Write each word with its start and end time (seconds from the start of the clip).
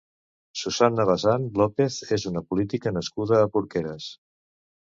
Susanna 0.61 1.05
Bazán 1.09 1.45
López 1.61 1.99
és 2.17 2.25
una 2.31 2.43
política 2.55 2.97
nascuda 2.97 3.41
a 3.43 3.55
Porqueres. 3.59 4.09